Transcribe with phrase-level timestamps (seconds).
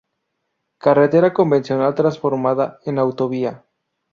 [0.79, 3.65] Carretera convencional transformada en autovía.